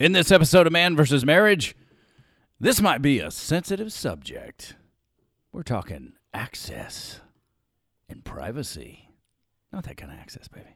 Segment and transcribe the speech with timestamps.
[0.00, 1.26] In this episode of Man vs.
[1.26, 1.76] Marriage,
[2.58, 4.74] this might be a sensitive subject.
[5.52, 7.20] We're talking access
[8.08, 9.10] and privacy.
[9.70, 10.74] Not that kind of access, baby.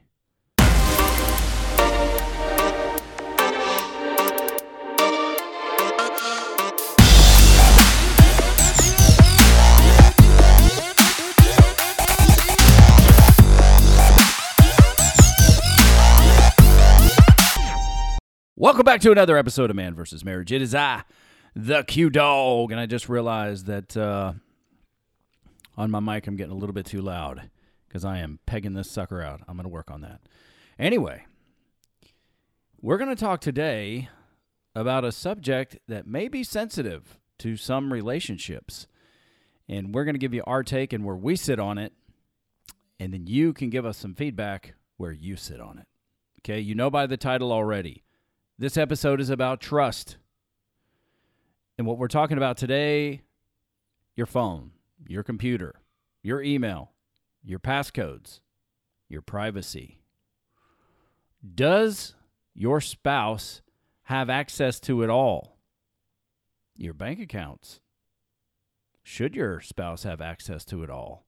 [18.65, 20.25] Welcome back to another episode of Man vs.
[20.25, 20.51] Marriage.
[20.51, 21.03] It is I,
[21.55, 24.33] the Q Dog, and I just realized that uh,
[25.77, 27.51] on my mic I'm getting a little bit too loud
[27.87, 29.41] because I am pegging this sucker out.
[29.47, 30.21] I'm going to work on that.
[30.79, 31.27] Anyway,
[32.81, 34.09] we're going to talk today
[34.73, 38.87] about a subject that may be sensitive to some relationships,
[39.69, 41.93] and we're going to give you our take and where we sit on it,
[42.99, 45.85] and then you can give us some feedback where you sit on it.
[46.41, 48.01] Okay, you know by the title already.
[48.57, 50.15] This episode is about trust.
[51.77, 53.23] And what we're talking about today
[54.15, 54.71] your phone,
[55.05, 55.81] your computer,
[56.23, 56.91] your email,
[57.43, 58.39] your passcodes,
[59.09, 59.99] your privacy.
[61.53, 62.15] Does
[62.53, 63.61] your spouse
[64.03, 65.57] have access to it all?
[66.77, 67.81] Your bank accounts.
[69.03, 71.25] Should your spouse have access to it all?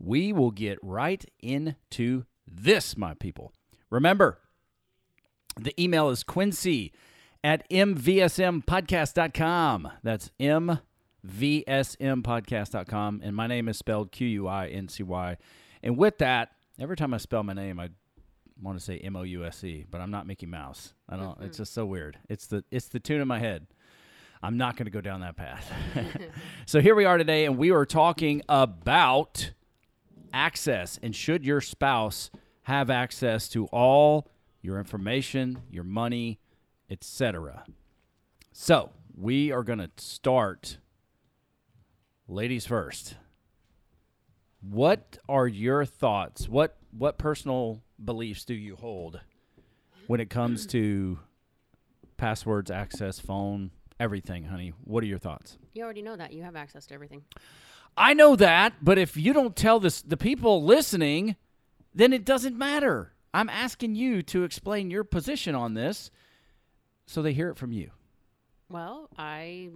[0.00, 3.52] We will get right into this, my people.
[3.90, 4.40] Remember,
[5.60, 6.92] the email is Quincy
[7.44, 9.90] at mvsmpodcast.com.
[10.02, 13.20] That's mvsmpodcast.com.
[13.22, 15.36] And my name is spelled Q U I N C Y.
[15.82, 17.88] And with that, every time I spell my name, I
[18.60, 20.94] want to say M O U S E, but I'm not Mickey Mouse.
[21.08, 21.40] I don't.
[21.42, 22.18] It's just so weird.
[22.28, 23.66] It's the it's the tune in my head.
[24.44, 25.72] I'm not going to go down that path.
[26.66, 29.52] so here we are today, and we are talking about
[30.32, 32.30] access and should your spouse
[32.62, 34.28] have access to all
[34.62, 36.38] your information, your money,
[36.88, 37.64] etc.
[38.52, 40.78] So, we are going to start
[42.28, 43.16] ladies first.
[44.60, 46.48] What are your thoughts?
[46.48, 49.20] What what personal beliefs do you hold
[50.06, 51.18] when it comes to
[52.16, 54.72] passwords, access, phone, everything, honey?
[54.84, 55.58] What are your thoughts?
[55.72, 56.32] You already know that.
[56.32, 57.24] You have access to everything.
[57.96, 61.36] I know that, but if you don't tell this the people listening,
[61.94, 63.12] then it doesn't matter.
[63.34, 66.10] I'm asking you to explain your position on this
[67.06, 67.90] so they hear it from you.
[68.68, 69.70] Well, I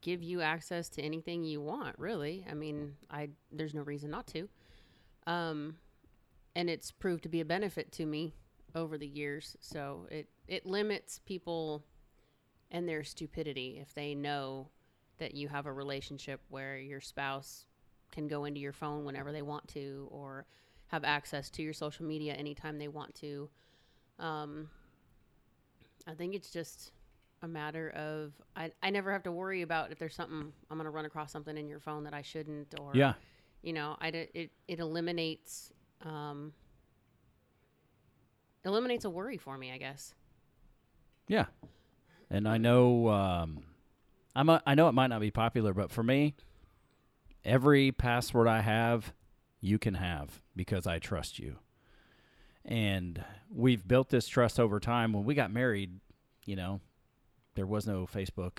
[0.00, 2.44] give you access to anything you want, really.
[2.50, 4.48] I mean, I there's no reason not to.
[5.26, 5.76] Um
[6.54, 8.34] and it's proved to be a benefit to me
[8.74, 9.56] over the years.
[9.60, 11.84] So it it limits people
[12.70, 14.68] and their stupidity if they know
[15.18, 17.64] that you have a relationship where your spouse
[18.10, 20.46] can go into your phone whenever they want to or
[20.88, 23.48] have access to your social media anytime they want to.
[24.18, 24.68] Um,
[26.06, 26.92] I think it's just
[27.42, 30.84] a matter of I, I never have to worry about if there's something I'm going
[30.86, 33.12] to run across something in your phone that I shouldn't or Yeah.
[33.62, 36.54] you know I it it eliminates um
[38.64, 40.14] eliminates a worry for me I guess
[41.28, 41.46] Yeah.
[42.30, 43.64] And I know um,
[44.34, 46.34] I'm a, I know it might not be popular, but for me,
[47.44, 49.12] every password I have,
[49.66, 51.56] you can have because I trust you.
[52.64, 55.12] And we've built this trust over time.
[55.12, 56.00] When we got married,
[56.44, 56.80] you know,
[57.54, 58.58] there was no Facebook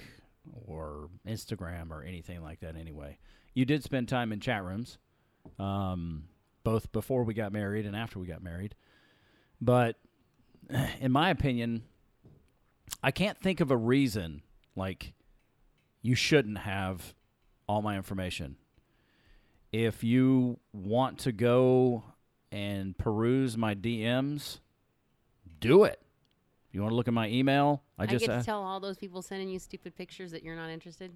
[0.65, 3.17] or Instagram or anything like that anyway.
[3.53, 4.97] You did spend time in chat rooms,
[5.59, 6.25] um,
[6.63, 8.75] both before we got married and after we got married.
[9.59, 9.97] But
[10.99, 11.83] in my opinion,
[13.03, 14.41] I can't think of a reason
[14.75, 15.13] like
[16.01, 17.13] you shouldn't have
[17.67, 18.55] all my information.
[19.71, 22.03] If you want to go
[22.51, 24.59] and peruse my DMs,
[25.59, 26.01] do it.
[26.69, 28.63] If you want to look at my email, I I, just get uh, to tell
[28.63, 31.11] all those people sending you stupid pictures that you're not interested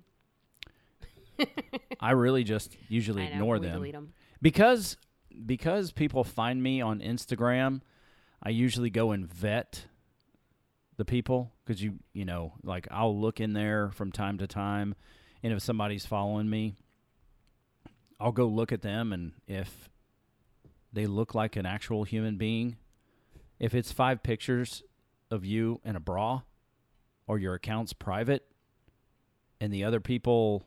[2.00, 4.14] I really just usually know, ignore them delete 'em.
[4.42, 4.98] because
[5.46, 7.82] because people find me on Instagram.
[8.44, 9.86] I usually go and vet
[10.98, 14.96] the people because you you know like I'll look in there from time to time,
[15.44, 16.76] and if somebody's following me,
[18.22, 19.90] I'll go look at them, and if
[20.94, 22.78] they look like an actual human being,
[23.60, 24.84] if it's five pictures
[25.32, 26.42] of you in a bra,
[27.28, 28.46] or your account's private,
[29.60, 30.64] and the other people,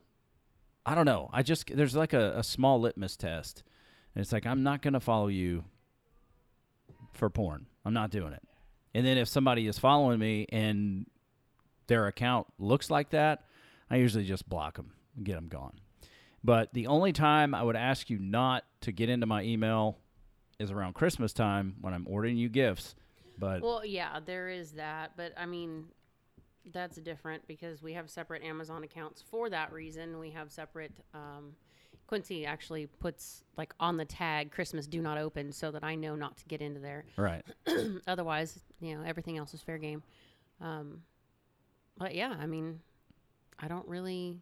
[0.85, 1.31] I don't know.
[1.33, 3.63] I just there's like a, a small litmus test,
[4.15, 5.65] and it's like I'm not gonna follow you
[7.13, 7.67] for porn.
[7.85, 8.43] I'm not doing it.
[8.95, 11.07] And then if somebody is following me and
[11.87, 13.45] their account looks like that,
[13.91, 15.81] I usually just block them and get them gone.
[16.45, 19.99] But the only time I would ask you not to get into my email
[20.59, 22.95] is around Christmas time when I'm ordering you gifts.
[23.39, 25.87] But Well, yeah, there is that, but I mean,
[26.73, 30.19] that's different because we have separate Amazon accounts for that reason.
[30.19, 30.93] We have separate.
[31.13, 31.57] Um,
[32.07, 36.15] Quincy actually puts like on the tag Christmas do not open so that I know
[36.15, 37.07] not to get into there.
[37.17, 37.43] Right.
[38.07, 40.03] Otherwise, you know, everything else is fair game.
[40.61, 41.03] Um,
[41.97, 42.81] but yeah, I mean,
[43.59, 44.37] I don't really,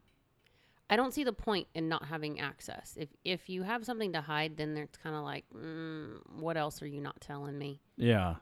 [0.93, 2.99] I don't see the point in not having access.
[3.01, 6.83] If if you have something to hide, then it's kind of like, mm, what else
[6.83, 7.81] are you not telling me?
[7.97, 8.35] Yeah.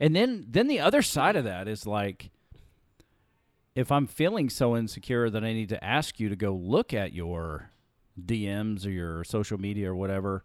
[0.00, 2.32] And then then the other side of that is like
[3.76, 7.12] if I'm feeling so insecure that I need to ask you to go look at
[7.12, 7.70] your
[8.20, 10.42] DMs or your social media or whatever,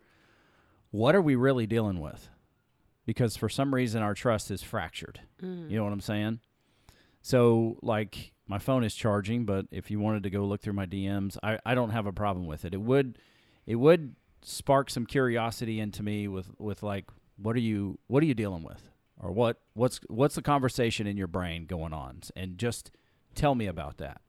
[0.91, 2.29] what are we really dealing with?
[3.07, 5.21] Because for some reason our trust is fractured.
[5.41, 5.71] Mm.
[5.71, 6.39] You know what I'm saying?
[7.23, 10.85] So like my phone is charging, but if you wanted to go look through my
[10.85, 12.73] DMs, I, I don't have a problem with it.
[12.73, 13.17] It would
[13.65, 17.05] it would spark some curiosity into me with, with like
[17.37, 18.89] what are you what are you dealing with?
[19.19, 22.21] Or what what's what's the conversation in your brain going on?
[22.35, 22.91] And just
[23.35, 24.21] tell me about that.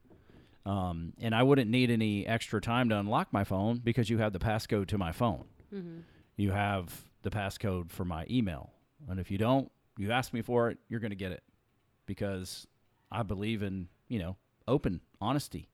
[0.66, 4.32] Um, and I wouldn't need any extra time to unlock my phone because you have
[4.32, 5.44] the passcode to my phone.
[5.74, 6.00] Mm-hmm.
[6.36, 8.72] You have the passcode for my email.
[9.08, 11.42] And if you don't, you ask me for it, you're going to get it
[12.04, 12.66] because
[13.10, 15.68] I believe in, you know, open honesty.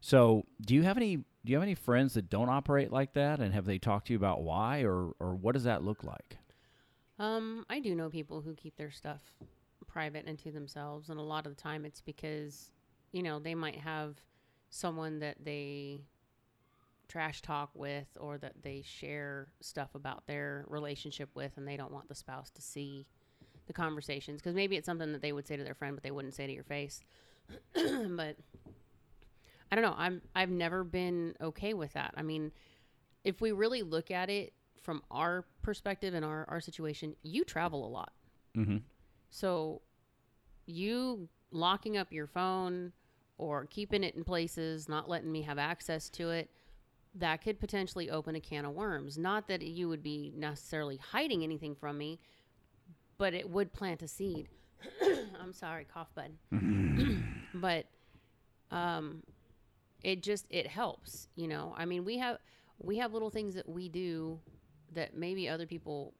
[0.00, 3.38] So, do you have any do you have any friends that don't operate like that
[3.38, 6.38] and have they talked to you about why or or what does that look like?
[7.18, 9.20] Um, I do know people who keep their stuff
[9.86, 12.70] private and to themselves, and a lot of the time it's because,
[13.12, 14.16] you know, they might have
[14.68, 16.02] someone that they
[17.08, 21.92] trash talk with or that they share stuff about their relationship with, and they don't
[21.92, 23.06] want the spouse to see
[23.66, 26.10] the conversations because maybe it's something that they would say to their friend, but they
[26.10, 27.00] wouldn't say to your face.
[27.74, 28.36] but
[29.70, 29.94] I don't know.
[29.96, 32.14] I'm I've never been okay with that.
[32.16, 32.52] I mean,
[33.24, 34.52] if we really look at it
[34.82, 38.12] from our perspective and our, our situation, you travel a lot.
[38.56, 38.76] Mm-hmm.
[39.30, 39.82] So
[40.66, 42.92] you locking up your phone
[43.38, 46.50] or keeping it in places, not letting me have access to it,
[47.16, 49.18] that could potentially open a can of worms.
[49.18, 52.20] Not that you would be necessarily hiding anything from me,
[53.18, 54.48] but it would plant a seed.
[55.40, 56.38] I'm sorry, cough button.
[57.54, 57.86] but
[58.70, 59.22] um
[60.02, 61.74] it just it helps, you know.
[61.76, 62.38] I mean, we have
[62.78, 64.38] we have little things that we do
[64.92, 66.14] that maybe other people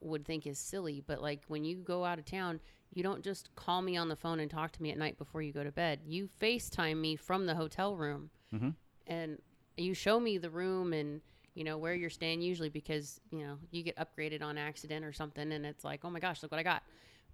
[0.00, 2.58] would think is silly, but like when you go out of town,
[2.94, 5.42] you don't just call me on the phone and talk to me at night before
[5.42, 6.00] you go to bed.
[6.06, 8.74] You FaceTime me from the hotel room Mhm.
[9.06, 9.38] and
[9.76, 11.20] you show me the room and
[11.54, 15.12] you know where you're staying usually because you know you get upgraded on accident or
[15.12, 16.82] something and it's like oh my gosh look what i got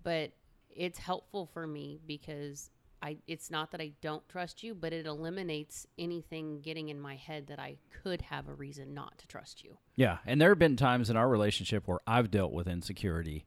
[0.03, 0.33] but
[0.71, 2.71] it's helpful for me because
[3.03, 7.15] i it's not that i don't trust you but it eliminates anything getting in my
[7.17, 10.59] head that i could have a reason not to trust you Yeah, and there have
[10.59, 13.47] been times in our relationship where I've dealt with insecurity,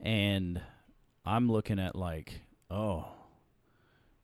[0.00, 0.60] and
[1.24, 2.40] I'm looking at like,
[2.70, 3.06] oh,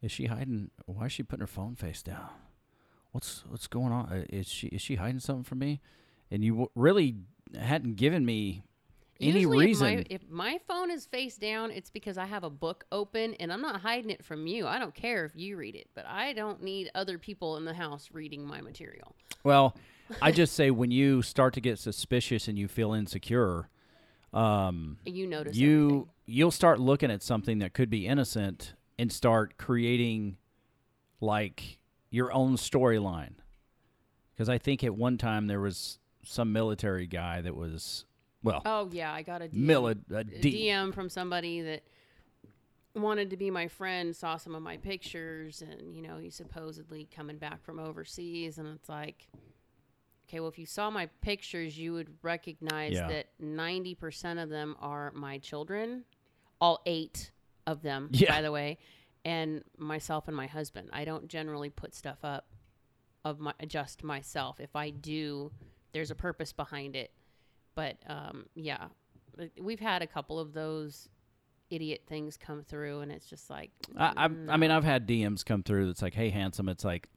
[0.03, 0.71] is she hiding?
[0.87, 2.29] Why is she putting her phone face down?
[3.15, 4.07] What's what's going on?
[4.13, 5.81] Uh, Is she is she hiding something from me?
[6.33, 7.15] And you w- really
[7.57, 8.65] hadn't given me
[9.21, 9.87] any Usually reason.
[9.87, 13.35] If my, if my phone is face down, it's because I have a book open
[13.35, 14.67] and I'm not hiding it from you.
[14.67, 17.75] I don't care if you read it, but I don't need other people in the
[17.75, 19.15] house reading my material.
[19.45, 19.77] Well,
[20.21, 23.69] I just say when you start to get suspicious and you feel insecure,
[24.33, 26.09] um, You notice you everything.
[26.27, 30.37] you'll start looking at something that could be innocent and start creating
[31.21, 31.79] like
[32.15, 33.35] your own storyline.
[34.33, 38.05] Because I think at one time there was some military guy that was
[38.43, 41.83] well, Oh yeah, I got a DM, mili- a a D- DM from somebody that
[42.95, 47.09] wanted to be my friend, saw some of my pictures, and you know he's supposedly
[47.15, 49.27] coming back from overseas, and it's like,
[50.29, 53.09] okay, well if you saw my pictures, you would recognize Yeah.
[53.09, 56.05] that ninety percent of them are my children,
[56.61, 57.31] all eight
[57.67, 58.31] of them, Yeah.
[58.33, 58.79] by the way,
[59.25, 60.91] and myself and my husband.
[60.93, 62.47] I don't generally put stuff up
[63.25, 64.61] of my just myself.
[64.61, 65.51] If I do,
[65.93, 67.11] there's a purpose behind it.
[67.75, 68.89] But um, yeah,
[69.61, 71.09] we've had a couple of those
[71.71, 74.71] idiot things come through, and it's just like I, I, I mean.
[74.71, 77.09] I've had DMs come through that's like, "Hey, handsome." It's like,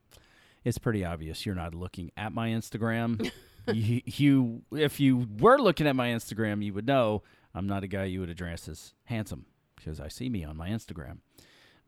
[0.64, 3.30] it's pretty obvious you're not looking at my Instagram.
[3.74, 7.24] you, you, if you were looking at my Instagram, you would know
[7.54, 9.46] I'm not a guy you would address as handsome
[9.76, 11.20] because I see me on my Instagram.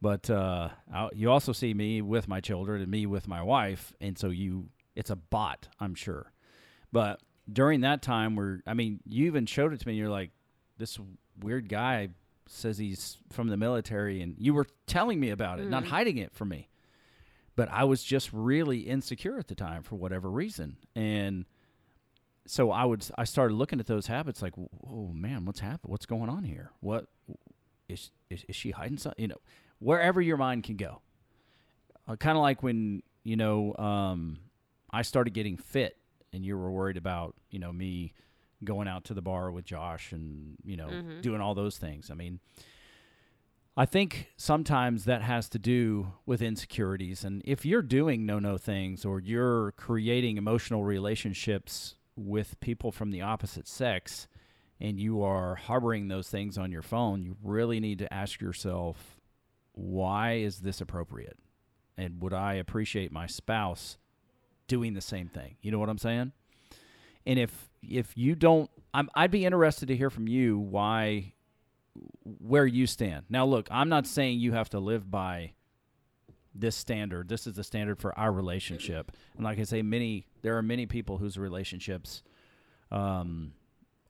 [0.02, 0.70] But uh,
[1.14, 4.70] you also see me with my children and me with my wife, and so you,
[4.96, 6.32] it's a bot, I'm sure.
[6.92, 7.20] But
[7.52, 9.96] during that time, where I mean, you even showed it to me.
[9.96, 10.32] You're like,
[10.78, 10.98] this
[11.42, 12.10] weird guy
[12.48, 15.88] says he's from the military, and you were telling me about it, not Mhm.
[15.88, 16.70] hiding it from me.
[17.58, 21.46] But I was just really insecure at the time for whatever reason, and
[22.46, 25.92] so I would I started looking at those habits like, oh man, what's happened?
[25.92, 26.72] What's going on here?
[26.80, 27.08] What
[27.90, 29.22] is, is, is she hiding something?
[29.22, 29.42] You know,
[29.80, 31.02] wherever your mind can go.
[32.08, 34.40] Uh, kind of like when, you know, um,
[34.92, 35.98] I started getting fit
[36.34, 38.14] and you were worried about, you know, me
[38.64, 41.22] going out to the bar with Josh and, you know, Mhm.
[41.22, 42.10] doing all those things.
[42.12, 42.40] I mean,
[43.78, 47.24] I think sometimes that has to do with insecurities.
[47.24, 53.12] And if you're doing no no things or you're creating emotional relationships with people from
[53.12, 54.28] the opposite sex
[54.82, 59.19] and you are harboring those things on your phone, you really need to ask yourself,
[59.80, 61.38] why is this appropriate?
[61.98, 63.98] And would I appreciate my spouse
[64.68, 65.56] doing the same thing?
[65.62, 66.34] You know what I'm saying?
[67.26, 71.34] And if if you don't, I'm, I'd be interested to hear from you why
[72.24, 73.26] where you stand.
[73.30, 75.54] Now, look, I'm not saying you have to live by
[76.54, 77.30] this standard.
[77.30, 79.12] This is the standard for our relationship.
[79.36, 82.24] And like I say, many there are many people whose relationships
[82.92, 83.54] um,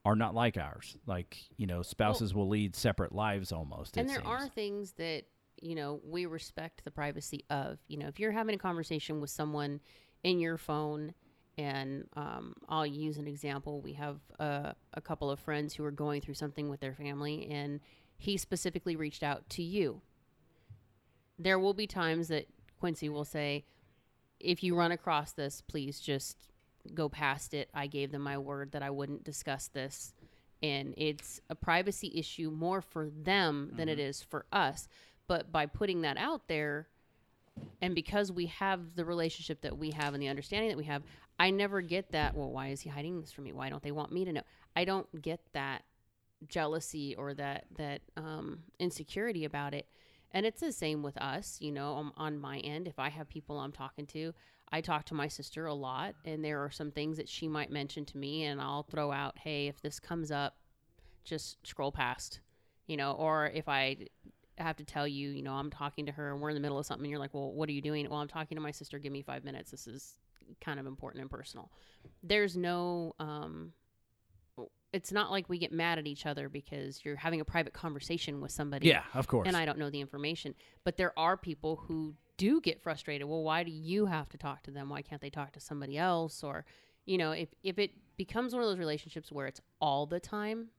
[0.06, 0.98] are not like ours.
[1.06, 3.98] Like you know, spouses will lead separate lives almost.
[3.98, 4.28] and there seems.
[4.28, 5.26] are things that
[5.62, 9.30] you know we respect the privacy of you know if you're having a conversation with
[9.30, 9.80] someone
[10.24, 11.14] in your phone
[11.58, 15.92] and um, i'll use an example we have uh, a couple of friends who are
[15.92, 17.80] going through something with their family and
[18.20, 20.02] he specifically reached out to you.
[21.40, 22.48] There will be times that
[22.80, 23.64] quincy will say
[24.40, 26.50] if you run across this please just
[26.94, 27.70] go past it.
[27.74, 30.14] I gave them my word that i wouldn't discuss this.
[30.62, 34.90] And it's a privacy issue more for them than it is for us
[35.30, 36.90] but by putting that out there
[37.82, 41.04] and because we have the relationship that we have and the understanding that we have
[41.40, 43.54] i never get that well why is he hiding this from me?
[43.54, 44.42] Why don't they want me to know?
[44.76, 45.84] I don't get that
[46.48, 49.88] jealousy or that that um, insecurity about it.
[50.32, 52.88] And it's the same with us you know on, on my end.
[52.88, 54.34] If i have people i'm talking to
[54.72, 57.72] i talk to my sister a lot and there are some things that she might
[57.72, 60.56] mention to me and i'll throw out hey if this comes up
[61.24, 62.40] just scroll past
[62.88, 63.98] you know or if i
[64.64, 66.78] have to tell you you know i'm talking to her and we're in the middle
[66.80, 68.72] of something and you're like well what are you doing well i'm talking to my
[68.72, 70.16] sister give me five minutes this is
[70.62, 71.72] kind of important and personal
[72.24, 73.72] there's no um
[74.92, 78.42] it's not like we get mad at each other because you're having a private conversation
[78.42, 79.48] with somebody Yeah, of course.
[79.48, 80.56] and I don't know the information.
[80.84, 83.28] But there are people who do get frustrated.
[83.28, 84.90] Well, why do you have to talk to them?
[84.90, 86.44] Why can't they talk to somebody else?
[86.44, 86.66] Or,
[87.06, 90.70] you know, if, if it becomes one of those relationships where it's all the time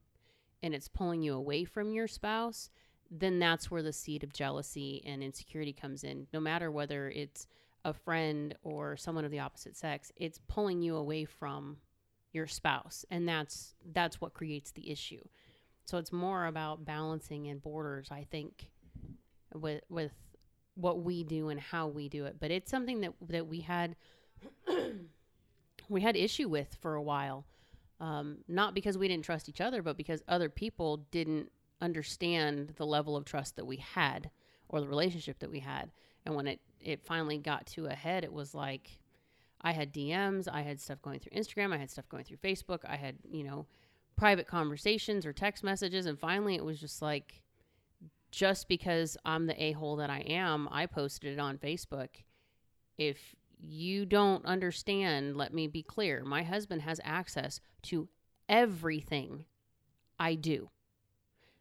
[0.61, 2.69] and it's pulling you away from your spouse,
[3.11, 6.27] then that's where the seed of jealousy and insecurity comes in.
[6.33, 7.47] No matter whether it's
[7.85, 11.79] a friend or someone of the opposite sex, it's pulling you away from
[12.33, 13.05] your spouse.
[13.11, 15.23] And that's that's what creates the issue.
[15.85, 18.71] So it's more about balancing and borders, I think,
[19.55, 20.13] with with
[20.75, 22.37] what we do and how we do it.
[22.39, 23.97] But it's something that that we had
[25.89, 27.45] we had issue with for a while.
[27.99, 32.87] Um, not because we didn't trust each other, but because other people didn't understand the
[32.87, 34.31] level of trust that we had
[34.69, 35.91] or the relationship that we had.
[36.25, 38.99] And when it it finally got to a head, it was like
[39.61, 42.81] I had DMs, I had stuff going through Instagram, I had stuff going through Facebook,
[42.87, 43.67] I had, you know,
[44.17, 46.07] private conversations or text messages.
[46.07, 47.43] And finally, it was just like,
[48.31, 52.09] just because I'm the a hole that I am, I posted it on Facebook.
[52.97, 53.19] If
[53.59, 56.25] you don't understand, let me be clear.
[56.25, 58.09] My husband has access to
[58.49, 59.45] everything
[60.19, 60.71] I do.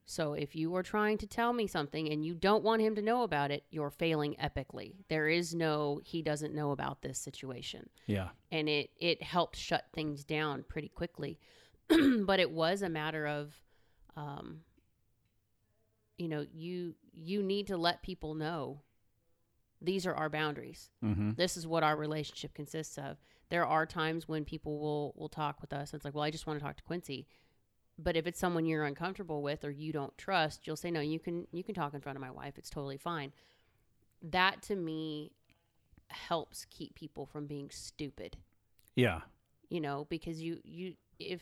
[0.09, 3.01] So if you are trying to tell me something and you don't want him to
[3.03, 4.95] know about it, you're failing epically.
[5.07, 8.29] There is no he doesn't know about this situation yeah.
[8.51, 11.39] and it it helped shut things down pretty quickly
[11.89, 13.53] but it was a matter of
[14.17, 14.61] um
[16.17, 18.81] you know you you need to let people know
[19.79, 21.31] these are our boundaries Mm-hmm.
[21.37, 23.17] this is what our relationship consists of
[23.49, 26.31] there are times when people will will talk with us and it's like well i
[26.31, 27.27] just want to talk to quincy
[28.01, 31.19] but if it's someone you're uncomfortable with or you don't trust you'll say no you
[31.19, 32.57] can you can talk in front of my wife.
[32.57, 33.31] It's totally fine.
[34.21, 35.31] That to me
[36.07, 38.37] helps keep people from being stupid.
[38.95, 39.21] Yeah.
[39.69, 41.41] you know because you you if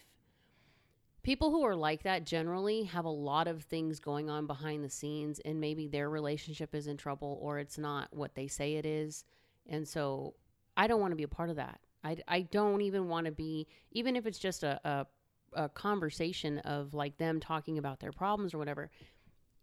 [1.24, 4.90] people who are like that generally have a lot of things going on behind the
[4.90, 8.86] scenes and maybe their relationship is in trouble or it's not what they say it
[8.86, 9.24] is.
[9.68, 10.36] And so
[10.76, 11.80] i don't want to be a part of that.
[12.04, 15.08] I, I don't even want to be even if it's just a, a,
[15.54, 18.90] a conversation of like them talking about their problems or whatever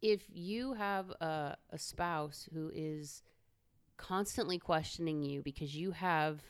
[0.02, 3.22] if you have a, a spouse who is
[3.96, 6.42] constantly questioning you because you have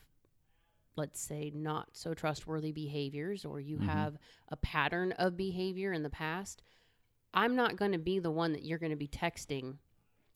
[0.96, 3.86] let's say not so trustworthy behaviors or you Mhm.
[3.86, 4.16] have
[4.48, 6.62] a pattern of behavior in the past
[7.34, 9.76] i'm not going to be the one that you're going to be texting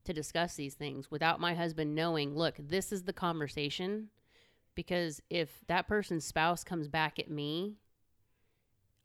[0.05, 4.09] to discuss these things without my husband knowing look this is the conversation
[4.75, 7.77] because if that person's spouse comes back at me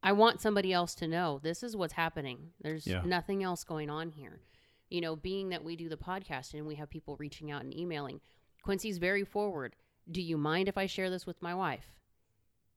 [0.03, 2.51] I want somebody else to know this is what's happening.
[2.61, 3.01] There's Yeah.
[3.03, 4.41] nothing else going on here.
[4.89, 7.75] You know, being that we do the podcast and we have people reaching out and
[7.75, 8.19] emailing,
[8.61, 9.75] Quincy's very forward.
[10.11, 11.95] Do you mind if I share this with my wife?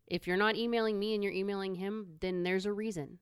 [0.07, 3.19] If you're not emailing me and you're emailing him, then there's a reason.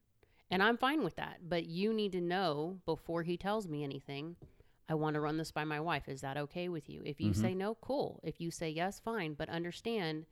[0.50, 1.48] And I'm fine with that.
[1.48, 4.36] But you need to know before he tells me anything,
[4.86, 6.08] I want to run this by my wife.
[6.10, 7.00] Is that okay with you?
[7.06, 7.36] If you Mhm.
[7.36, 8.20] say no, cool.
[8.22, 9.32] If you say yes, fine.
[9.32, 10.26] But understand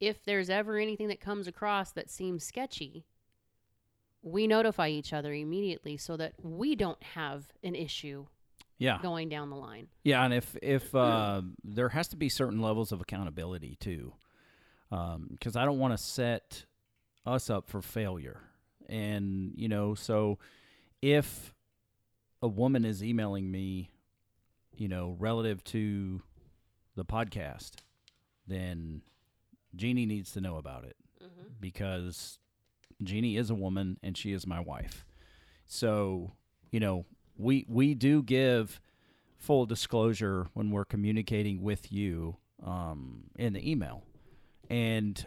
[0.00, 3.04] if there's ever anything that comes across that seems sketchy,
[4.22, 8.26] we notify each other immediately so that we don't have an issue
[8.78, 8.98] Yeah.
[9.02, 9.88] going down the line.
[10.02, 14.12] Yeah, and if if uh, there has to be certain levels of accountability too,
[14.90, 16.64] because I don't want to set
[17.26, 18.40] us up for failure.
[18.88, 20.38] And you know, so
[21.02, 21.54] if
[22.42, 23.90] a woman is emailing me,
[24.76, 26.20] you know, relative to
[26.96, 27.72] the podcast,
[28.46, 29.02] then
[29.76, 30.96] Jeannie needs to know about it
[31.60, 32.38] because
[33.02, 35.04] Jeannie is a woman and she is my wife.
[35.66, 36.32] So,
[36.70, 38.80] you know, we we do give
[39.36, 44.04] full disclosure when we're communicating with you um, in the email,
[44.70, 45.26] and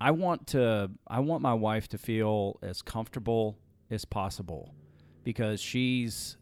[0.00, 3.58] I want to I want my wife to feel as comfortable
[3.90, 4.74] as possible
[5.24, 6.36] because she's,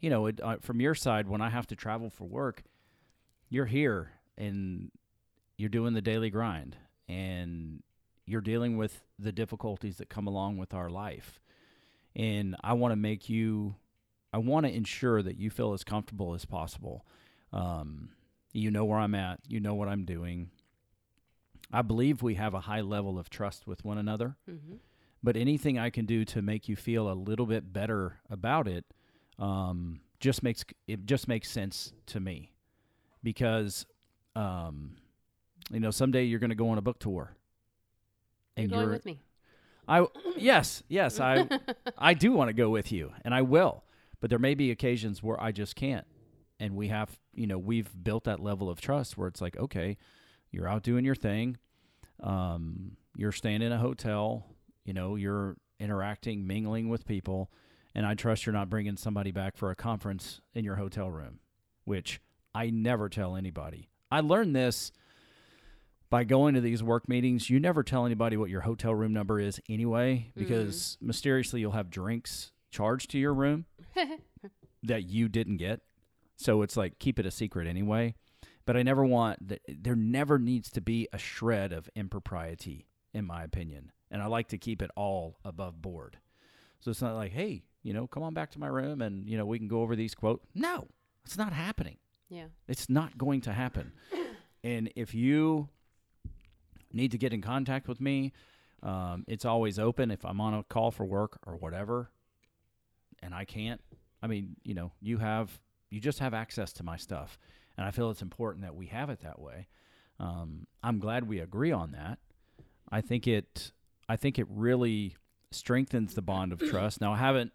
[0.00, 2.64] you know, it, uh, from your side when I have to travel for work,
[3.48, 4.90] you're here and
[5.60, 6.76] you're doing the daily grind
[7.08, 7.82] and
[8.26, 11.38] you're dealing with the difficulties that come along with our life.
[12.16, 13.74] And I want to make you,
[14.32, 17.04] I want to ensure that you feel as comfortable as possible.
[17.52, 18.10] Um,
[18.52, 20.50] you know where I'm at, you know what I'm doing.
[21.72, 24.76] I believe we have a high level of trust with one another, Mm-hmm.
[25.22, 28.84] but anything I can do to make you feel a little bit better about it
[29.38, 32.52] um, just makes it just makes sense to me
[33.22, 33.86] because
[34.34, 34.96] um,
[35.70, 37.34] you know someday you're going to go on a book tour
[38.56, 39.20] And You're going with me.
[39.88, 41.48] I yes, yes, I
[41.98, 43.84] I do want to go with you, and I will.
[44.20, 46.06] But there may be occasions where I just can't,
[46.58, 49.96] and we have, you know, we've built that level of trust where it's like, okay,
[50.50, 51.56] you're out doing your thing,
[52.22, 54.46] um, you're staying in a hotel,
[54.84, 57.50] you know, you're interacting, mingling with people,
[57.94, 61.40] and I trust you're not bringing somebody back for a conference in your hotel room,
[61.84, 62.20] which
[62.54, 63.88] I never tell anybody.
[64.10, 64.92] I learned this
[66.10, 69.38] by going to these work meetings, you never tell anybody what your hotel room number
[69.38, 71.06] is anyway, because mm.
[71.06, 73.66] mysteriously you'll have drinks charged to your room
[74.82, 75.80] that you didn't get.
[76.36, 78.14] So it's like keep it a secret anyway.
[78.66, 79.60] But I never want that.
[79.68, 84.48] There never needs to be a shred of impropriety, in my opinion, and I like
[84.48, 86.18] to keep it all above board.
[86.80, 89.36] So it's not like, hey, you know, come on back to my room and you
[89.36, 90.42] know we can go over these quote.
[90.54, 90.88] No,
[91.24, 91.96] it's not happening.
[92.28, 92.46] Yeah.
[92.68, 93.92] It's not going to happen.
[94.62, 95.70] And if you
[96.92, 98.32] need to get in contact with me,
[98.82, 100.10] um, it's always open.
[100.10, 102.10] If I'm on a call for work or whatever,
[103.22, 103.80] and I can't,
[104.22, 107.38] I mean, you know, you have, you just have access to my stuff.
[107.76, 109.68] And I feel it's important that we have it that way.
[110.18, 112.18] Um, I'm glad we agree on that.
[112.90, 113.72] I think it,
[114.08, 115.16] I think it really
[115.50, 117.00] strengthens the bond of trust.
[117.00, 117.52] Now, I haven't,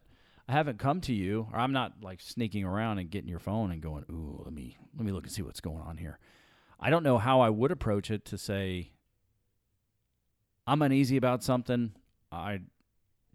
[0.48, 3.72] I haven't come to you, or I'm not like sneaking around and getting your phone
[3.72, 6.20] and going, "Ooh, let me let me look and see what's going on here."
[6.80, 8.92] I don't know how I would approach it to say,
[10.68, 11.94] "I'm uneasy about something."
[12.32, 12.62] I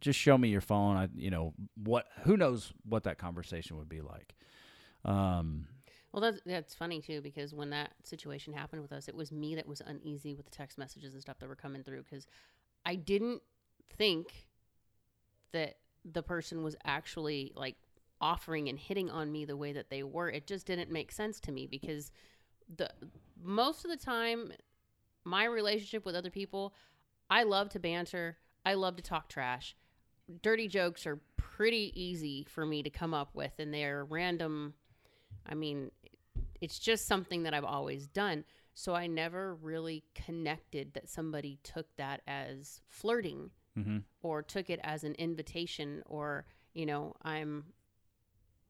[0.00, 0.96] just show me your phone.
[0.96, 2.06] I, you know, what?
[2.22, 4.34] Who knows what that conversation would be like?
[5.04, 5.66] Um,
[6.12, 9.54] Well, that's that's funny too because when that situation happened with us, it was me
[9.54, 12.26] that was uneasy with the text messages and stuff that were coming through because
[12.84, 13.42] I didn't
[13.96, 14.48] think
[15.52, 17.76] that the person was actually like
[18.20, 20.30] offering and hitting on me the way that they were.
[20.30, 22.10] It just didn't make sense to me because
[22.76, 22.90] the
[23.42, 24.52] most of the time,
[25.24, 26.74] my relationship with other people,
[27.30, 28.38] I love to banter.
[28.66, 29.76] I love to talk trash.
[30.42, 34.74] Dirty jokes are pretty easy for me to come up with, and they're random.
[35.46, 35.90] I mean,
[36.60, 38.44] it's just something that I've always done.
[38.74, 44.04] So I never really connected that somebody took that as flirting mhm.
[44.22, 47.64] or took it as an invitation or, you know, I'm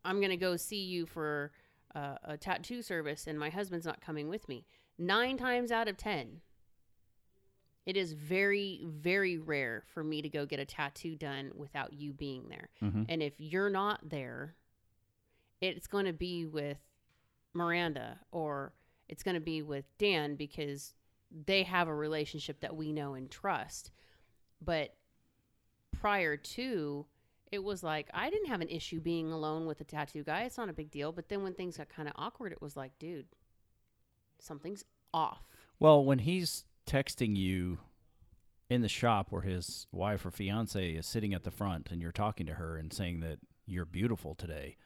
[0.05, 1.53] I'm going to go see you for
[1.95, 4.65] uh, a tattoo service and my husband's not coming with me.
[4.99, 6.41] 9 times out of 10
[7.87, 12.13] it is very very rare for me to go get a tattoo done without you
[12.13, 12.69] being there.
[12.83, 13.07] Mhm.
[13.09, 14.55] And if you're not there,
[15.61, 16.79] it's going to be with
[17.53, 18.73] Miranda or
[19.09, 20.95] it's going to be with Dan because
[21.31, 23.91] they have a relationship that we know and trust.
[24.61, 24.97] But
[25.93, 27.07] prior to,
[27.51, 30.43] it was like I didn't have an issue being alone with a tattoo guy.
[30.43, 31.13] It's not a big deal.
[31.13, 33.27] But then when things got kind of awkward, it was like, dude,
[34.39, 35.43] something's off.
[35.79, 37.79] Well, when he's texting you
[38.69, 42.13] in the shop where his wife or fiance is sitting at the front and you're
[42.13, 44.77] talking to her and saying that you're beautiful today.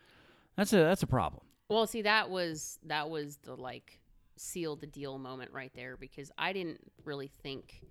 [0.56, 1.42] That's a that's a problem.
[1.68, 4.00] Well, see, that was that was the like
[4.36, 7.82] seal the deal moment right there because I didn't really think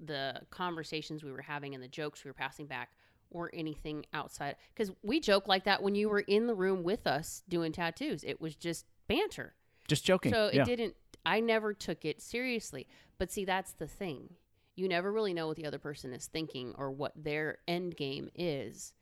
[0.00, 2.90] the conversations we were having and the jokes we were passing back
[3.30, 7.06] or anything outside because we joke like that when you were in the room with
[7.06, 8.24] us doing tattoos.
[8.24, 9.54] It was just banter.
[9.88, 10.32] Just joking.
[10.32, 10.64] So it yeah.
[10.64, 10.94] didn't.
[11.28, 12.86] I never took it seriously.
[13.18, 14.30] But see, that's the thing.
[14.76, 18.30] You never really know what the other person is thinking or what their end game
[18.34, 18.94] is.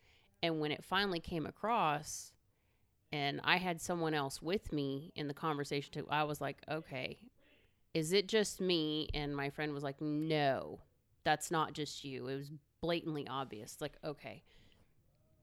[0.43, 2.33] And when it finally came across,
[3.13, 7.19] and I had someone else with me in the conversation too, I was like, okay,
[7.95, 9.09] is it just me?
[9.15, 10.81] And my friend was like, no,
[11.23, 12.27] that's not just you.
[12.27, 13.77] It was blatantly obvious.
[13.81, 14.43] Like, okay,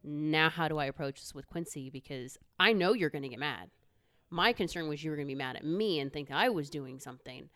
[0.04, 1.90] now how do I approach this with Quincy?
[1.90, 3.70] Because I know you're going to get mad.
[4.34, 6.72] My concern was you were going to be mad at me and think I was
[6.72, 7.50] doing something.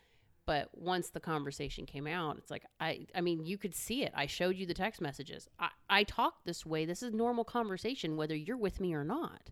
[0.45, 4.13] But once the conversation came out, it's like I I mean, you could see it.
[4.15, 5.49] I showed you the text messages.
[5.59, 6.85] I, I talk this way.
[6.85, 9.49] This is normal conversation, whether you're with me or not.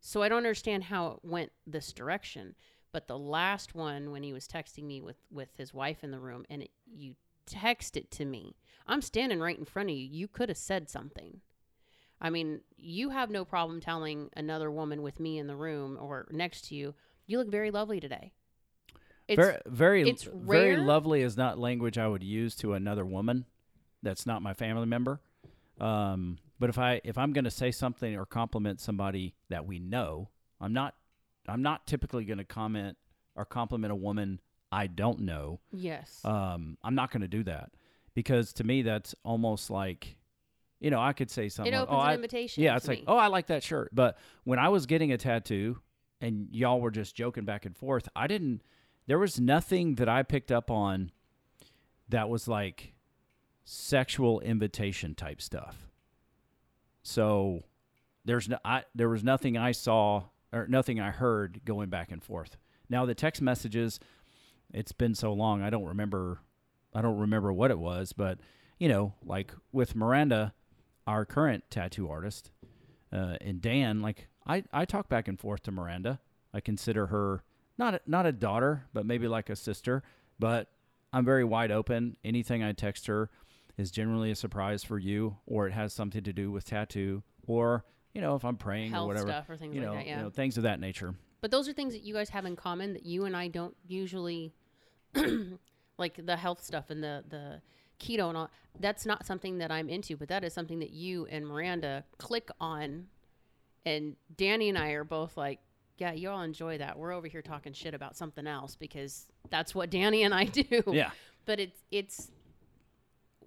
[0.00, 2.56] So I don't understand how it went this direction.
[2.90, 6.18] But the last one, when he was texting me with with his wife in the
[6.18, 7.14] room, and it, you
[7.46, 10.04] text it to me, I'm standing right in front of you.
[10.04, 11.40] You could have said something.
[12.20, 16.26] I mean, you have no problem telling another woman with me in the room or
[16.30, 16.94] next to you,
[17.26, 18.32] you look very lovely today.
[19.28, 23.44] It's, very very it's very lovely is not language I would use to another woman
[24.02, 25.20] that's not my family member.
[25.80, 29.78] Um, but if I if I'm going to say something or compliment somebody that we
[29.78, 30.94] know, I'm not
[31.46, 32.96] I'm not typically going to comment
[33.36, 35.60] or compliment a woman I don't know.
[35.72, 36.20] yes.
[36.24, 37.70] Um, I'm not going to do that
[38.14, 40.17] because to me that's almost like
[40.80, 41.72] you know I could say something.
[41.72, 42.62] it like, opens oh, an I, invitation.
[42.62, 43.04] yeah, it's like, me.
[43.06, 43.90] oh, I like that shirt.
[43.92, 45.78] But when I was getting a tattoo
[46.20, 48.62] and y'all were just joking back and forth, I didn't,
[49.06, 51.10] there was nothing that I picked up on
[52.08, 52.94] that was like
[53.64, 55.88] sexual invitation type stuff.
[57.02, 57.64] So
[58.24, 62.22] there's no, I, there was nothing I saw or nothing I heard going back and
[62.22, 62.56] forth.
[62.88, 64.00] Now the text messages,
[64.72, 66.40] it's been so long, I don't remember,
[66.94, 68.38] I don't remember what it was, but
[68.78, 70.54] you know, like with Miranda,
[71.08, 72.50] our current tattoo artist,
[73.12, 76.20] uh, and Dan, like I, I talk back and forth to Miranda.
[76.52, 77.44] I consider her
[77.78, 80.02] not a, not a daughter, but maybe like a sister.
[80.38, 80.68] But
[81.12, 82.16] I'm very wide open.
[82.22, 83.30] Anything I text her
[83.78, 87.84] is generally a surprise for you, or it has something to do with tattoo, or
[88.12, 90.06] you know, if I'm praying health or whatever, stuff or things you like know, that.
[90.06, 90.16] Yeah.
[90.18, 91.14] you know, things of that nature.
[91.40, 93.76] But those are things that you guys have in common that you and I don't
[93.86, 94.52] usually
[95.98, 97.62] like the health stuff and the the
[97.98, 98.50] keto and all.
[98.80, 102.50] That's not something that I'm into, but that is something that you and Miranda click
[102.60, 103.06] on.
[103.84, 105.60] And Danny and I are both like,
[105.96, 106.98] yeah, you all enjoy that.
[106.98, 110.82] We're over here talking shit about something else because that's what Danny and I do.
[110.86, 111.10] Yeah,
[111.44, 112.30] But it's it's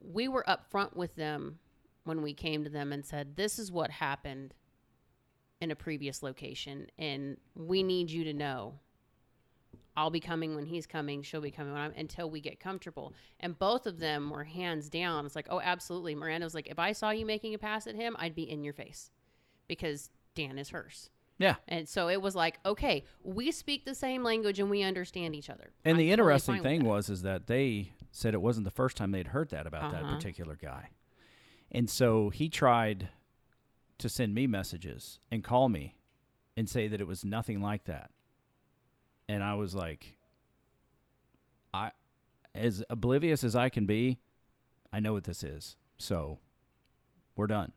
[0.03, 1.59] we were upfront with them
[2.03, 4.53] when we came to them and said, This is what happened
[5.61, 8.73] in a previous location and we need you to know.
[9.97, 13.13] I'll be coming when he's coming, she'll be coming when I'm until we get comfortable.
[13.39, 15.25] And both of them were hands down.
[15.25, 16.15] It's like, oh absolutely.
[16.15, 18.63] Miranda was like, if I saw you making a pass at him, I'd be in
[18.63, 19.11] your face.
[19.67, 21.09] Because Dan is hers.
[21.39, 21.55] yeah.
[21.67, 25.49] And so it was like, okay, we speak the same language and we understand each
[25.49, 25.71] other.
[25.83, 28.95] And I'm the interesting with thing was is that they said it wasn't the first
[28.97, 30.15] time they'd heard that about that Uh-huh.
[30.15, 30.89] particular guy.
[31.71, 33.09] And so he tried
[33.97, 35.95] to send me messages and call me
[36.57, 38.11] and say that it was nothing like that.
[39.31, 40.15] And I was like
[41.73, 41.91] I
[42.53, 44.19] as oblivious as I can be,
[44.91, 45.77] I know what this is.
[45.97, 46.39] So
[47.35, 47.71] we're done.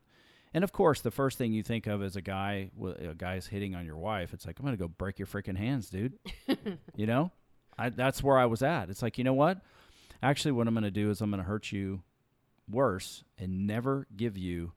[0.52, 3.74] And of course, the first thing you think of is a guy, a guy's hitting
[3.74, 6.14] on your wife, it's like I'm gonna go break your freaking hands, dude.
[6.96, 7.30] you know,
[7.78, 8.90] I, that's where I was at.
[8.90, 9.60] It's like you know what?
[10.22, 12.02] Actually, what I'm gonna do is I'm gonna hurt you
[12.68, 14.72] worse and never give you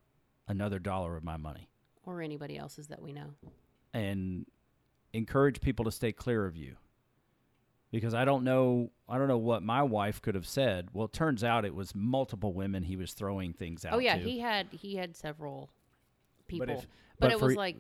[0.48, 1.70] another dollar of my money,
[2.06, 3.34] or anybody else's that we know.
[3.94, 4.46] and
[5.14, 6.76] encourage people to stay clear of you.
[7.92, 10.90] Because I don't know, I don't know what my wife could have said.
[10.94, 13.94] Well, it turns out it was multiple women he was throwing things out.
[13.94, 14.24] Oh yeah, to.
[14.24, 15.70] he had he had several
[16.48, 16.88] people, But but, if-
[17.20, 17.78] but it for- was like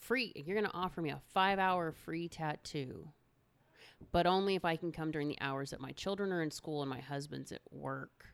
[0.00, 0.32] free.
[0.34, 3.10] You're gonna offer me a five hour free tattoo,
[4.10, 6.80] but only if I can come during the hours that my children are in school
[6.80, 8.24] and my husband's at work.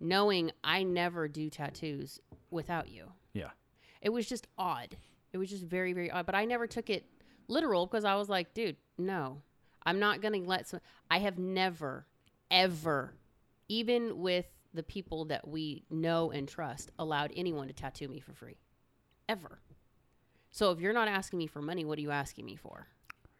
[0.00, 3.50] Knowing I never do tattoos without you, Yeah.
[4.00, 4.96] it was just odd.
[5.32, 6.26] It was just very very odd.
[6.26, 7.04] But I never took it
[7.48, 9.42] literal because I was like, dude, no,
[9.84, 10.68] I'm not gonna let.
[10.68, 10.80] Some,
[11.10, 12.06] I have never,
[12.50, 13.14] ever,
[13.68, 18.32] even with the people that we know and trust, allowed anyone to tattoo me for
[18.32, 18.58] free,
[19.28, 19.60] ever.
[20.50, 22.86] So if you're not asking me for money, what are you asking me for?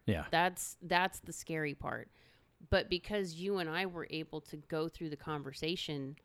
[0.05, 0.25] Yeah.
[0.31, 2.09] That's that's the scary part.
[2.69, 6.17] But because you and I were able to go through the conversation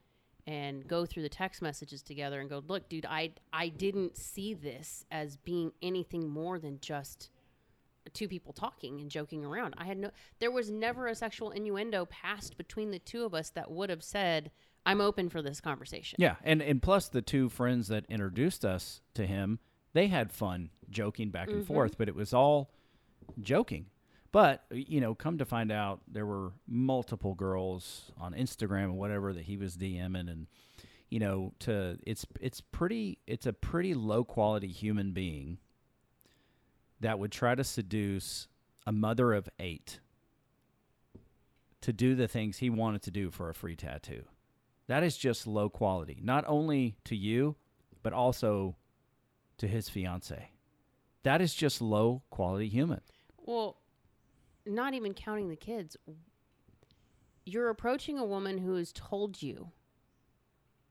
[0.46, 4.54] and go through the text messages together and go, look, dude, I I didn't see
[4.54, 7.30] this as being anything more than just
[8.12, 9.74] two people talking and joking around.
[9.78, 13.50] I had no there was never a sexual innuendo passed between the two of us
[13.50, 14.50] that would have said,
[14.86, 16.16] I'm open for this conversation.
[16.20, 19.58] Yeah, and and plus the two friends that introduced us to him,
[19.92, 21.72] they had fun joking back and mm-hmm.
[21.72, 22.70] forth, but it was all
[23.40, 23.86] joking.
[24.32, 29.32] But you know, come to find out, there were multiple girls on Instagram or whatever
[29.32, 30.46] that he was DMing, and
[31.08, 35.58] you know, to it's it's pretty it's a pretty low quality human being
[37.00, 38.48] that would try to seduce
[38.86, 40.00] a mother of eight
[41.80, 44.24] to do the things he wanted to do for a free tattoo.
[44.86, 47.56] That is just low quality, not only to you,
[48.02, 48.76] but also
[49.58, 50.50] to his fiance.
[51.22, 53.00] That is just low quality human.
[53.38, 53.78] Well,
[54.66, 55.96] not even counting the kids.
[57.44, 59.70] You're approaching a woman who has told you,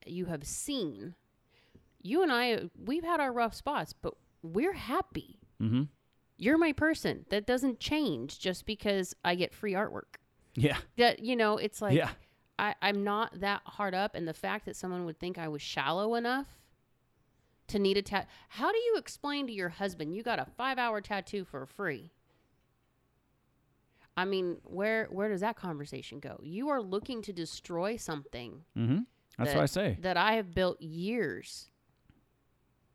[0.06, 1.16] you have seen.
[2.02, 5.40] You and I, we've had our rough spots, but we're happy.
[5.62, 5.84] Mm-hmm.
[6.38, 7.26] You're my person.
[7.30, 10.16] That doesn't change just because I get free artwork.
[10.56, 10.78] Yeah.
[10.98, 12.10] That, you know, it's like, yeah.
[12.60, 14.16] I, I'm not that hard up.
[14.16, 16.48] And the fact that someone would think I was shallow enough
[17.68, 18.28] to need a tat.
[18.50, 22.12] How do you explain to your husband you got a five hour tattoo for free?
[24.16, 26.40] I mean, where where does that conversation go?
[26.44, 29.00] You are looking to destroy something Mm-hmm.
[29.38, 29.98] That's that, what I say.
[30.02, 31.70] that I have built years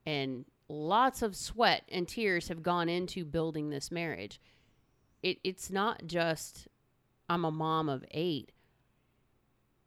[0.07, 4.41] and lots of sweat and tears have gone into building this marriage.
[5.23, 6.69] It it's not just
[7.29, 8.53] I'm a mom of 8.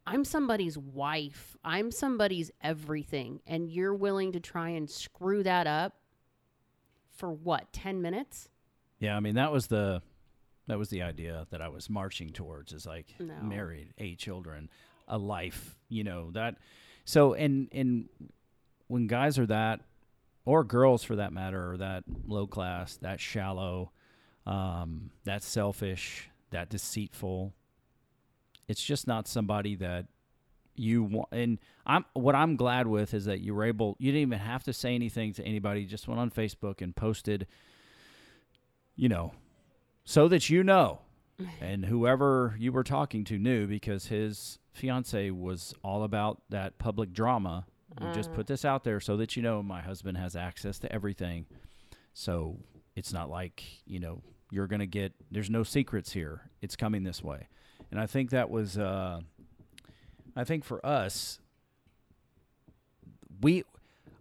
[0.05, 1.55] I'm somebody's wife.
[1.63, 5.95] I'm somebody's everything and you're willing to try and screw that up
[7.11, 7.71] for what?
[7.73, 8.49] 10 minutes?
[8.99, 10.01] Yeah, I mean that was the
[10.67, 13.33] that was the idea that I was marching towards is like No.
[13.41, 14.69] married, eight children,
[15.07, 16.57] a life, you know, that
[17.05, 18.09] so and and
[18.87, 19.81] when guys are that
[20.45, 23.91] or girls for that matter are that low class, that shallow,
[24.45, 27.53] um, that selfish, that deceitful,
[28.67, 30.05] it's just not somebody that
[30.75, 34.21] you want and I'm what I'm glad with is that you were able you didn't
[34.21, 37.45] even have to say anything to anybody, you just went on Facebook and posted
[38.95, 39.33] you know,
[40.05, 41.01] so that you know.
[41.59, 47.13] And whoever you were talking to knew because his fiance was all about that public
[47.13, 47.65] drama.
[47.99, 50.91] We just put this out there so that you know my husband has access to
[50.91, 51.45] everything.
[52.13, 52.57] So
[52.95, 56.49] it's not like, you know, you're going to get, there's no secrets here.
[56.61, 57.47] It's coming this way.
[57.89, 59.21] And I think that was, uh,
[60.35, 61.39] I think for us,
[63.41, 63.63] we,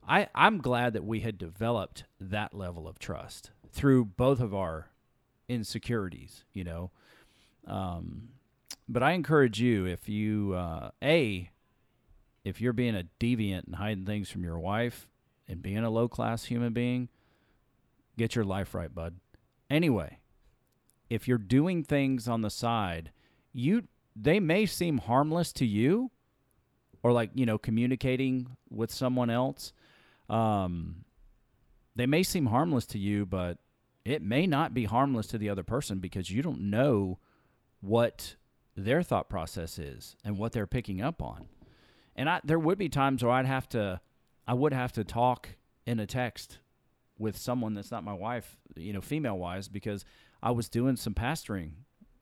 [0.09, 4.89] I, I'm glad that we had developed that level of trust through both of our
[5.49, 6.91] insecurities, you know.
[7.67, 8.31] Um,
[8.89, 11.51] but I encourage you if you uh, a
[12.45, 15.09] if you're being a deviant and hiding things from your wife
[15.49, 17.09] and being a low class human being,
[18.17, 19.17] get your life right, bud.
[19.69, 20.19] Anyway,
[21.09, 23.11] if you're doing things on the side,
[23.53, 23.85] you
[24.17, 26.11] they may seem harmless to you
[27.03, 29.73] or like, you know, communicating with someone else.
[30.29, 31.05] Um,
[31.97, 33.59] they may seem harmless to you, but
[34.05, 37.19] it may not be harmless to the other person because you don't know
[37.81, 38.37] what
[38.77, 41.49] their thought process is and what they're picking up on.
[42.21, 43.99] And I there would be times where I'd have to
[44.47, 45.57] I would have to talk
[45.87, 46.59] in a text
[47.19, 50.05] with someone that's not my wife, you know, female wise because
[50.43, 51.71] I was doing some pastoring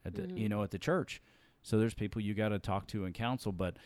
[0.04, 0.46] at the you mm-hmm.
[0.46, 1.20] know at the church.
[1.62, 3.76] So there's people you got to talk to and counsel, but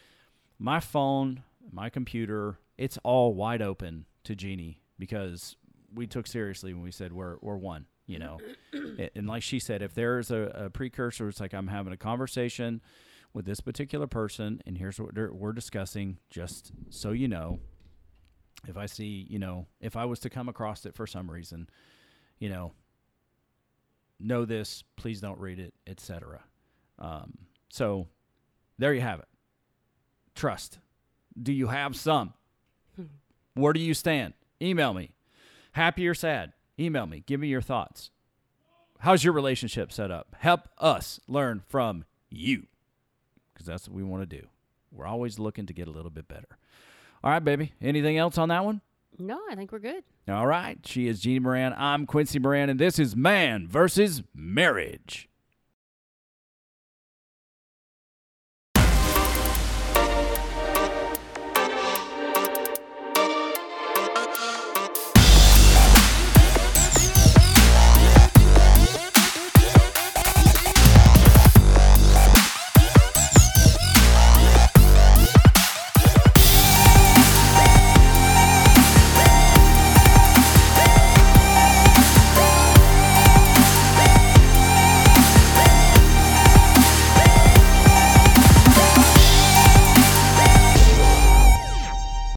[0.59, 5.57] my phone, my computer, it's all wide open to Jeannie because
[5.95, 8.39] we took seriously when we said we're we're one, you know.
[9.15, 12.83] And like she said, if there's a, a precursor, it's like I'm having a conversation
[13.35, 17.61] with this particular person, and here's what we're discussing, just so you know.
[18.69, 21.69] If I see, you know, if I was to come across it for some reason,
[22.39, 22.73] you know,
[24.21, 26.43] know this, please don't read it, etc.
[26.99, 27.39] Um,
[27.71, 28.07] so
[28.79, 29.29] there you have it.
[30.35, 30.79] Trust.
[31.41, 32.35] Do you have some?
[33.55, 34.35] Where do you stand?
[34.61, 35.13] Email me.
[35.73, 36.53] Happy or sad?
[36.79, 37.25] Email me.
[37.27, 38.11] Give me your thoughts.
[39.01, 40.37] How's your relationship set up?
[40.39, 42.67] Help us learn from you
[43.53, 44.47] because that's what we want to do.
[44.91, 46.49] We're always looking to get a little bit better.
[47.25, 47.73] All right, baby.
[47.81, 48.81] Anything else on that one?
[49.19, 50.05] No, I think we're good.
[50.29, 50.79] All right.
[50.85, 51.75] She is Jeannie Moran.
[51.77, 55.29] I'm Quincy Moran, and this is Man versus Marriage.